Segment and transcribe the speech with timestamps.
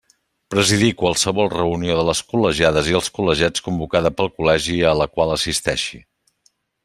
[0.53, 5.35] Presidir qualsevol reunió de les col·legiades i els col·legiats convocada pel Col·legi a la qual
[5.35, 6.01] assisteixi.